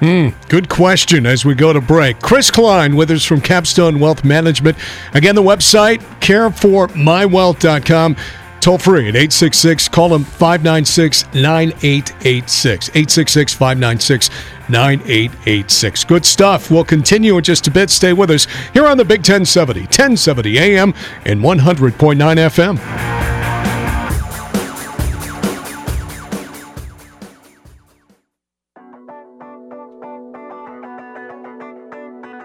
[0.00, 2.20] Hmm, good question as we go to break.
[2.20, 4.78] Chris Klein with us from Capstone Wealth Management.
[5.12, 8.16] Again, the website, careformywealth.com.
[8.60, 12.88] Toll free at 866, call them 596 9886.
[12.90, 14.30] 866 596
[14.68, 16.04] 9886.
[16.04, 16.70] Good stuff.
[16.70, 17.88] We'll continue in just a bit.
[17.88, 20.92] Stay with us here on the Big 1070, 1070 AM
[21.24, 23.39] and 100.9 FM.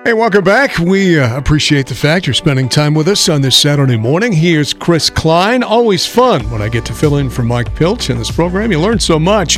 [0.06, 0.78] Hey, welcome back.
[0.78, 4.32] We uh, appreciate the fact you're spending time with us on this Saturday morning.
[4.32, 5.64] Here's Chris Klein.
[5.64, 8.72] Always fun when I get to fill in for Mike Pilch in this program.
[8.72, 9.58] You learn so much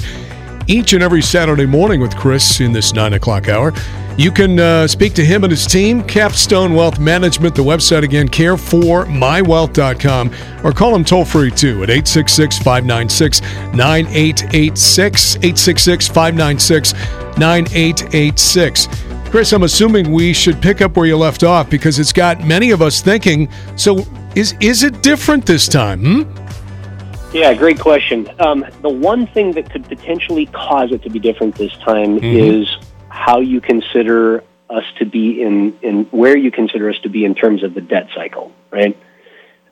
[0.68, 3.74] each and every Saturday morning with Chris in this 9 o'clock hour.
[4.18, 8.30] You can uh, speak to him and his team, Capstone Wealth Management, the website again,
[8.30, 10.32] careformywealth.com,
[10.64, 13.42] or call him toll free too at 866 596
[13.74, 15.36] 9886.
[15.36, 16.94] 866 596
[17.38, 19.07] 9886.
[19.38, 22.72] Chris, I'm assuming we should pick up where you left off because it's got many
[22.72, 23.48] of us thinking.
[23.76, 24.00] So,
[24.34, 26.26] is is it different this time?
[26.26, 27.36] Hmm?
[27.38, 28.28] Yeah, great question.
[28.40, 32.26] Um, the one thing that could potentially cause it to be different this time mm-hmm.
[32.26, 32.78] is
[33.10, 37.36] how you consider us to be in, in where you consider us to be in
[37.36, 38.98] terms of the debt cycle, right?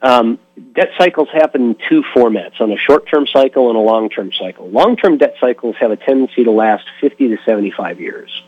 [0.03, 0.37] Um,
[0.75, 4.31] debt cycles happen in two formats on a short term cycle and a long term
[4.31, 4.69] cycle.
[4.69, 8.43] Long term debt cycles have a tendency to last 50 to 75 years.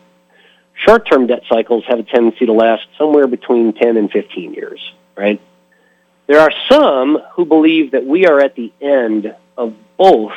[0.86, 4.80] Short-term debt cycles have a tendency to last somewhere between 10 and 15 years,
[5.16, 5.42] right?
[6.28, 10.34] There are some who believe that we are at the end of both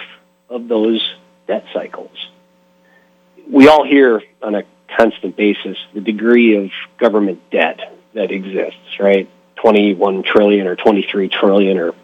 [0.49, 1.15] of those
[1.47, 2.31] debt cycles.
[3.49, 4.63] We all hear on a
[4.97, 9.29] constant basis the degree of government debt that exists, right?
[9.57, 11.95] 21 trillion or 23 trillion or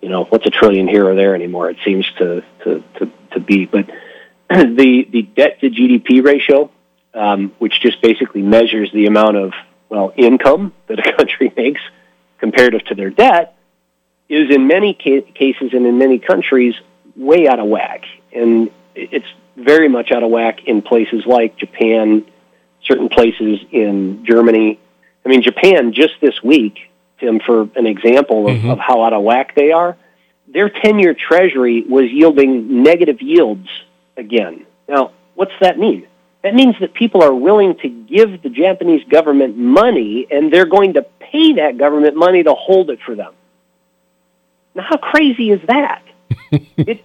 [0.00, 3.40] you know what's a trillion here or there anymore it seems to to to, to
[3.40, 3.86] be but
[4.48, 6.70] the the debt to GDP ratio
[7.14, 9.52] um, which just basically measures the amount of
[9.88, 11.80] well income that a country makes
[12.38, 13.56] comparative to their debt,
[14.28, 16.74] is in many ca- cases and in many countries
[17.16, 22.24] way out of whack, and it's very much out of whack in places like Japan,
[22.84, 24.80] certain places in Germany.
[25.24, 26.90] I mean, Japan just this week,
[27.20, 28.70] Tim, for an example of, mm-hmm.
[28.70, 29.96] of how out of whack they are,
[30.48, 33.68] their 10 year treasury was yielding negative yields
[34.16, 34.66] again.
[34.88, 36.06] Now, what's that mean?
[36.44, 40.92] That means that people are willing to give the Japanese government money and they're going
[40.92, 43.32] to pay that government money to hold it for them.
[44.74, 46.02] Now, how crazy is that?
[46.52, 47.02] it,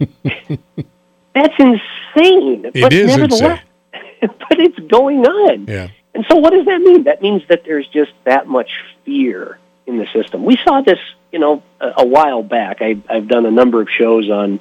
[1.33, 2.65] that's insane.
[2.65, 3.61] It but is nevertheless,
[3.93, 4.35] insane.
[4.49, 5.67] but it's going on.
[5.67, 5.87] Yeah.
[6.13, 7.05] And so what does that mean?
[7.05, 8.71] That means that there's just that much
[9.05, 10.43] fear in the system.
[10.43, 10.99] We saw this,
[11.31, 12.81] you know, a, a while back.
[12.81, 14.59] I, I've done a number of shows on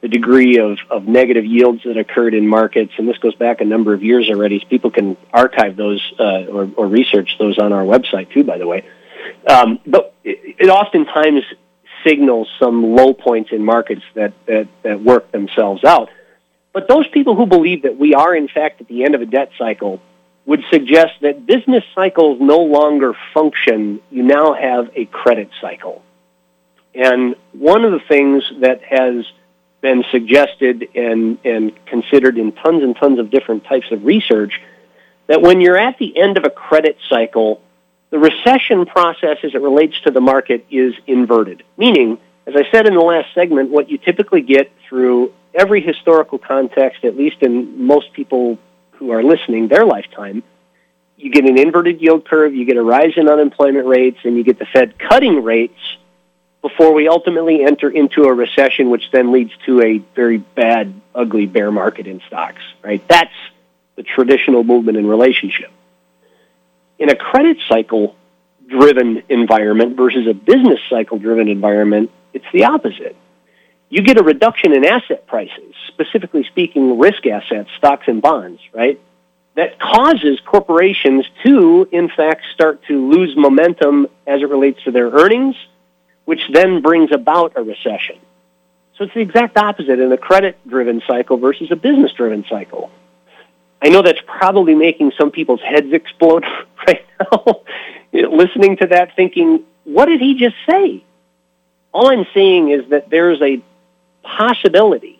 [0.00, 3.64] the degree of, of negative yields that occurred in markets, and this goes back a
[3.64, 4.64] number of years already.
[4.68, 8.66] People can archive those uh, or, or, research those on our website too, by the
[8.66, 8.86] way.
[9.46, 11.42] Um, but it, it, oftentimes
[12.04, 16.08] signals some low points in markets that, that, that work themselves out.
[16.72, 19.26] But those people who believe that we are, in fact, at the end of a
[19.26, 20.00] debt cycle
[20.46, 24.00] would suggest that business cycles no longer function.
[24.10, 26.02] You now have a credit cycle.
[26.94, 29.26] And one of the things that has
[29.80, 34.60] been suggested and, and considered in tons and tons of different types of research
[35.26, 37.60] that when you're at the end of a credit cycle,
[38.10, 41.62] the recession process as it relates to the market is inverted.
[41.76, 46.38] Meaning, as I said in the last segment, what you typically get through every historical
[46.38, 48.58] context, at least in most people
[48.92, 50.42] who are listening, their lifetime,
[51.16, 54.42] you get an inverted yield curve, you get a rise in unemployment rates, and you
[54.42, 55.78] get the Fed cutting rates
[56.62, 61.46] before we ultimately enter into a recession, which then leads to a very bad, ugly
[61.46, 63.06] bear market in stocks, right?
[63.08, 63.32] That's
[63.96, 65.70] the traditional movement in relationship.
[66.98, 68.14] In a credit cycle
[68.68, 73.16] driven environment versus a business cycle driven environment, it's the opposite.
[73.88, 79.00] You get a reduction in asset prices, specifically speaking, risk assets, stocks and bonds, right?
[79.56, 85.10] That causes corporations to, in fact, start to lose momentum as it relates to their
[85.10, 85.56] earnings
[86.24, 88.18] which then brings about a recession.
[88.96, 92.90] So it's the exact opposite in a credit driven cycle versus a business driven cycle.
[93.82, 96.44] I know that's probably making some people's heads explode
[96.86, 97.62] right now,
[98.12, 101.02] listening to that, thinking, what did he just say?
[101.92, 103.62] All I'm saying is that there's a
[104.22, 105.18] possibility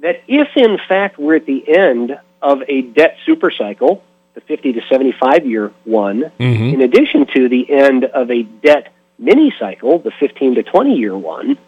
[0.00, 4.00] that if, in fact, we're at the end of a debt supercycle,
[4.34, 6.74] the 50 to 75 year one, mm-hmm.
[6.74, 11.16] in addition to the end of a debt mini cycle, the 15 to 20 year
[11.16, 11.58] one,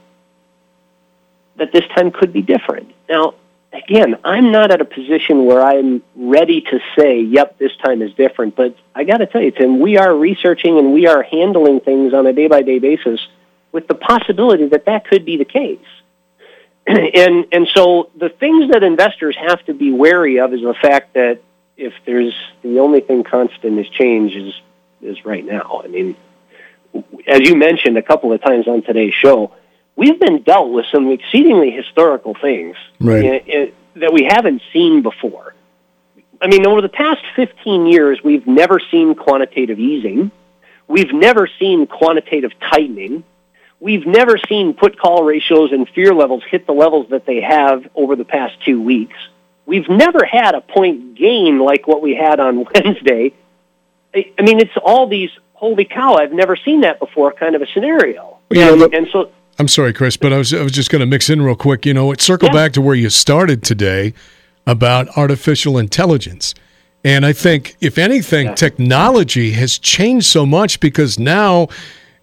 [1.56, 2.92] that this time could be different.
[3.08, 3.34] Now,
[3.72, 8.12] again, I'm not at a position where I'm ready to say, yep, this time is
[8.14, 8.56] different.
[8.56, 12.12] But I got to tell you, Tim, we are researching and we are handling things
[12.14, 13.20] on a day by day basis
[13.72, 15.78] with the possibility that that could be the case.
[16.86, 21.14] and and so the things that investors have to be wary of is the fact
[21.14, 21.40] that
[21.76, 24.54] if there's the only thing constant is change is
[25.02, 25.82] is right now.
[25.84, 26.16] I mean,
[27.26, 29.52] as you mentioned a couple of times on today's show,
[29.96, 33.24] we've been dealt with some exceedingly historical things right.
[33.24, 35.54] in, in, that we haven't seen before.
[36.40, 40.30] I mean, over the past 15 years, we've never seen quantitative easing.
[40.86, 43.24] We've never seen quantitative tightening.
[43.80, 47.86] We've never seen put call ratios and fear levels hit the levels that they have
[47.94, 49.16] over the past two weeks.
[49.66, 53.32] We've never had a point gain like what we had on Wednesday.
[54.14, 57.66] I mean, it's all these holy cow, I've never seen that before kind of a
[57.66, 58.38] scenario.
[58.50, 61.06] Yeah, and, and so I'm sorry, Chris, but I was I was just going to
[61.06, 61.86] mix in real quick.
[61.86, 62.54] You know, it circle yeah.
[62.54, 64.12] back to where you started today
[64.66, 66.54] about artificial intelligence.
[67.04, 68.54] And I think, if anything, yeah.
[68.54, 71.68] technology has changed so much because now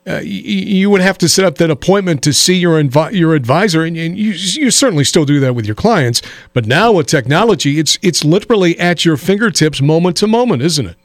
[0.05, 3.33] uh, you, you would have to set up that appointment to see your invi- your
[3.33, 6.21] advisor, and, and you, you certainly still do that with your clients.
[6.51, 10.97] But now with technology, it's it's literally at your fingertips, moment to moment, isn't it?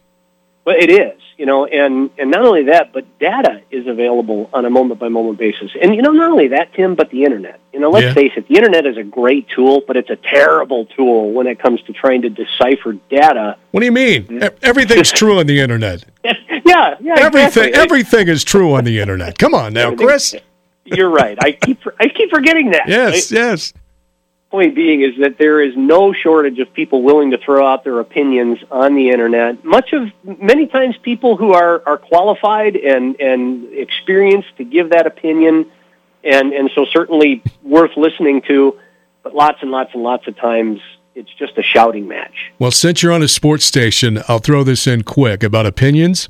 [0.66, 4.64] Well, it is you know, and, and not only that, but data is available on
[4.64, 5.70] a moment by moment basis.
[5.80, 7.60] And, you know, not only that, Tim, but the internet.
[7.72, 8.14] You know, let's yeah.
[8.14, 11.60] face it, the internet is a great tool, but it's a terrible tool when it
[11.60, 13.56] comes to trying to decipher data.
[13.70, 14.42] What do you mean?
[14.62, 16.04] Everything's true on the internet.
[16.24, 17.14] yeah, yeah.
[17.18, 17.72] Everything, exactly.
[17.74, 19.38] everything is true on the internet.
[19.38, 20.34] Come on now, Chris.
[20.84, 21.38] You're right.
[21.40, 22.88] I keep, I keep forgetting that.
[22.88, 23.38] Yes, right?
[23.38, 23.72] yes
[24.50, 28.00] point being is that there is no shortage of people willing to throw out their
[28.00, 29.62] opinions on the internet.
[29.64, 35.06] Much of many times people who are, are qualified and, and experienced to give that
[35.06, 35.70] opinion
[36.24, 38.78] and, and so certainly worth listening to,
[39.22, 40.80] but lots and lots and lots of times
[41.14, 42.52] it's just a shouting match.
[42.58, 46.28] Well, since you're on a sports station, I'll throw this in quick about opinions.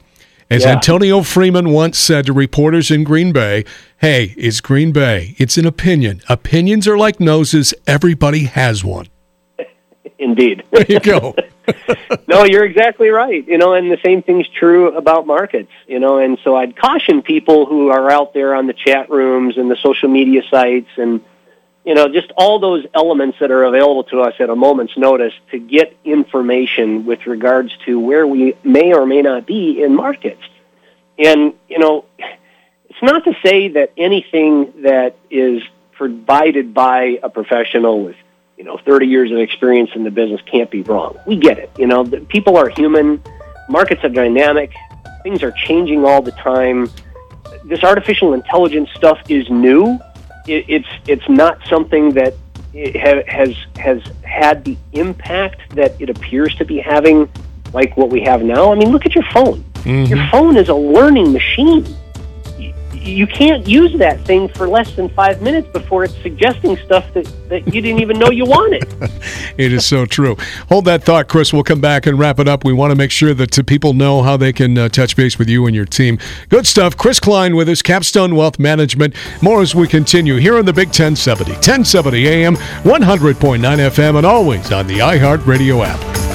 [0.50, 0.72] As yeah.
[0.72, 3.66] Antonio Freeman once said to reporters in Green Bay,
[3.98, 5.34] hey, it's Green Bay.
[5.36, 6.22] It's an opinion.
[6.26, 7.74] Opinions are like noses.
[7.86, 9.08] Everybody has one.
[10.18, 10.64] Indeed.
[10.70, 11.34] There you go.
[12.28, 13.46] no, you're exactly right.
[13.46, 17.20] You know, and the same thing's true about markets, you know, and so I'd caution
[17.20, 21.20] people who are out there on the chat rooms and the social media sites and
[21.88, 25.32] you know, just all those elements that are available to us at a moment's notice
[25.52, 30.42] to get information with regards to where we may or may not be in markets.
[31.18, 35.62] And, you know, it's not to say that anything that is
[35.92, 38.16] provided by a professional with,
[38.58, 41.18] you know, 30 years of experience in the business can't be wrong.
[41.26, 41.70] We get it.
[41.78, 43.22] You know, people are human,
[43.70, 44.74] markets are dynamic,
[45.22, 46.90] things are changing all the time.
[47.64, 49.98] This artificial intelligence stuff is new
[50.48, 52.34] it, it's it's not something that
[52.74, 57.28] ha- has has had the impact that it appears to be having,
[57.72, 58.72] like what we have now.
[58.72, 59.64] I mean, look at your phone.
[59.84, 60.12] Mm-hmm.
[60.12, 61.86] Your phone is a learning machine
[63.00, 67.26] you can't use that thing for less than five minutes before it's suggesting stuff that,
[67.48, 68.84] that you didn't even know you wanted.
[69.58, 70.36] it is so true.
[70.68, 71.52] Hold that thought, Chris.
[71.52, 72.64] We'll come back and wrap it up.
[72.64, 75.48] We want to make sure that people know how they can uh, touch base with
[75.48, 76.18] you and your team.
[76.48, 76.96] Good stuff.
[76.96, 79.14] Chris Klein with us, Capstone Wealth Management.
[79.42, 84.72] More as we continue here on the Big 1070, 1070 AM, 100.9 FM, and always
[84.72, 86.27] on the iHeartRadio app.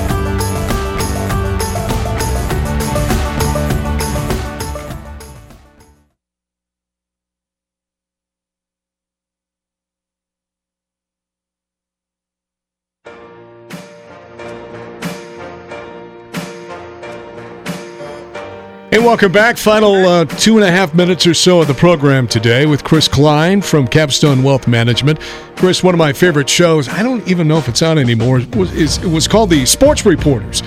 [19.13, 19.59] Welcome back.
[19.59, 23.07] Final uh, two and a half minutes or so of the program today with Chris
[23.07, 25.19] Klein from Capstone Wealth Management.
[25.55, 28.73] Chris, one of my favorite shows, I don't even know if it's on anymore, was,
[28.73, 30.63] is, it was called the Sports Reporters.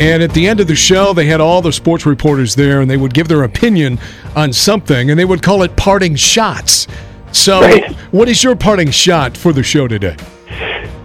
[0.00, 2.90] And at the end of the show, they had all the sports reporters there and
[2.90, 3.98] they would give their opinion
[4.34, 6.88] on something and they would call it parting shots.
[7.32, 7.94] So, right.
[8.10, 10.16] what is your parting shot for the show today?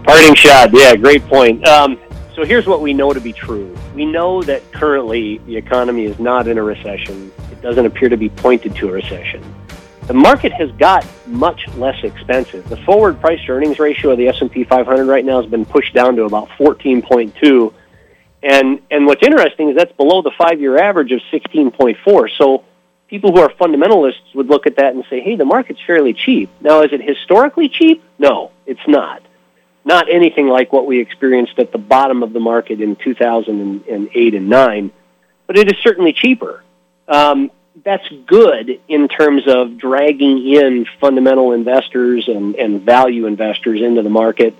[0.04, 1.68] Parting shot, yeah, great point.
[1.68, 2.00] Um,
[2.34, 3.76] so here's what we know to be true.
[3.98, 7.32] We know that currently the economy is not in a recession.
[7.50, 9.42] It doesn't appear to be pointed to a recession.
[10.06, 12.68] The market has got much less expensive.
[12.68, 15.94] The forward price to earnings ratio of the S&P 500 right now has been pushed
[15.94, 17.74] down to about 14.2.
[18.44, 22.30] And and what's interesting is that's below the 5-year average of 16.4.
[22.38, 22.62] So
[23.08, 26.50] people who are fundamentalists would look at that and say, "Hey, the market's fairly cheap."
[26.60, 28.04] Now, is it historically cheap?
[28.20, 29.22] No, it's not
[29.88, 34.48] not anything like what we experienced at the bottom of the market in 2008 and
[34.48, 34.90] 9,
[35.46, 36.62] but it is certainly cheaper.
[37.08, 37.50] Um,
[37.82, 44.10] that's good in terms of dragging in fundamental investors and, and value investors into the
[44.10, 44.54] market.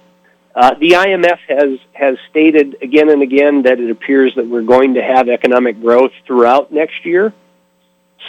[0.55, 4.95] Uh, the IMF has has stated again and again that it appears that we're going
[4.95, 7.35] to have economic growth throughout next year.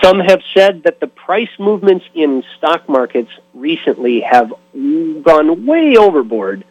[0.01, 6.65] Some have said that the price movements in stock markets recently have gone way overboard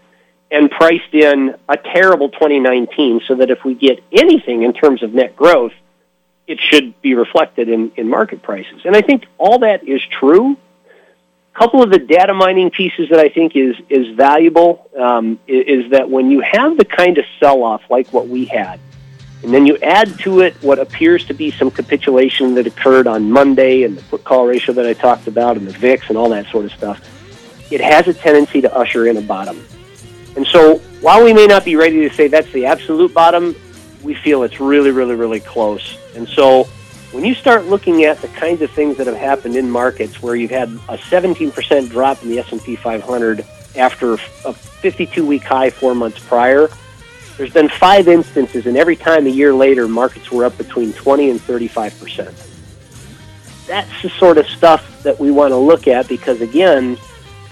[0.51, 5.13] and priced in a terrible 2019 so that if we get anything in terms of
[5.13, 5.73] net growth,
[6.47, 8.81] it should be reflected in, in market prices.
[8.85, 10.57] And I think all that is true.
[11.55, 15.85] A couple of the data mining pieces that I think is, is valuable um, is,
[15.85, 18.81] is that when you have the kind of sell-off like what we had,
[19.43, 23.31] and then you add to it what appears to be some capitulation that occurred on
[23.31, 26.31] Monday and the put call ratio that I talked about and the VIX and all
[26.31, 27.01] that sort of stuff,
[27.71, 29.63] it has a tendency to usher in a bottom.
[30.39, 33.57] And so while we may not be ready to say that's the absolute bottom,
[34.05, 35.99] we feel it's really, really, really close.
[36.15, 36.63] And so
[37.11, 40.37] when you start looking at the kinds of things that have happened in markets where
[40.37, 46.21] you've had a 17% drop in the S&P 500 after a 52-week high four months
[46.21, 46.69] prior,
[47.37, 51.31] there's been five instances, and every time a year later, markets were up between 20
[51.31, 53.67] and 35%.
[53.67, 56.97] That's the sort of stuff that we want to look at because, again,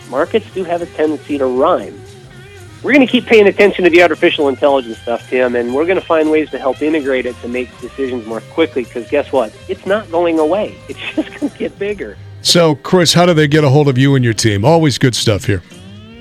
[0.08, 2.00] markets do have a tendency to rhyme
[2.82, 5.98] we're going to keep paying attention to the artificial intelligence stuff, Tim, and we're going
[5.98, 9.52] to find ways to help integrate it to make decisions more quickly because guess what?
[9.68, 10.76] It's not going away.
[10.88, 12.16] It's just going to get bigger.
[12.42, 14.64] So, Chris, how do they get a hold of you and your team?
[14.64, 15.64] Always good stuff here.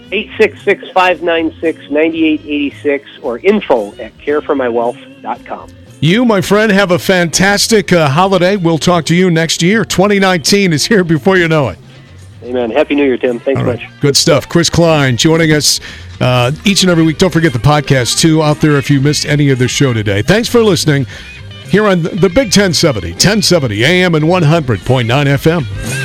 [0.09, 5.69] 866-596-9886 or info at careformywealth.com.
[6.01, 8.57] You, my friend, have a fantastic uh, holiday.
[8.57, 9.85] We'll talk to you next year.
[9.85, 11.79] 2019 is here before you know it.
[12.45, 12.71] Amen.
[12.71, 13.39] Happy New Year, Tim.
[13.39, 13.79] Thanks right.
[13.79, 13.99] much.
[14.01, 14.47] Good stuff.
[14.47, 15.79] Chris Klein joining us
[16.21, 17.17] uh, each and every week.
[17.17, 20.21] Don't forget the podcast, too, out there if you missed any of the show today.
[20.21, 21.05] Thanks for listening
[21.67, 26.04] here on the Big 1070, 1070 AM and 100.9 FM.